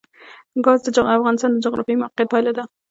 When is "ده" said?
2.57-2.63